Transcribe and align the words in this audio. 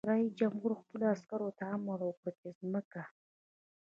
رئیس 0.09 0.31
جمهور 0.39 0.71
خپلو 0.81 1.03
عسکرو 1.15 1.49
ته 1.57 1.63
امر 1.75 1.99
وکړ؛ 2.03 2.33
ځمکه! 2.59 3.03